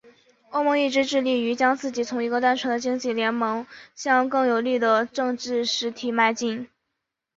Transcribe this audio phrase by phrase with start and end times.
[0.49, 6.67] 欧盟一直致力于将自己从一个单纯的经济联盟向更强有力的政治实体迈进。